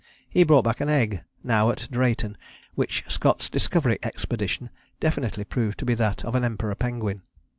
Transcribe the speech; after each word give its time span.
He 0.27 0.43
brought 0.43 0.63
back 0.63 0.81
an 0.81 0.89
egg 0.89 1.23
now 1.43 1.69
at 1.69 1.87
Drayton 1.91 2.35
which 2.73 3.03
Scott's 3.07 3.51
Discovery 3.51 3.99
Expedition 4.01 4.71
definitely 4.99 5.43
proved 5.43 5.77
to 5.77 5.85
be 5.85 5.93
that 5.93 6.25
of 6.25 6.33
an 6.33 6.43
Emperor 6.43 6.73
penguin. 6.73 7.21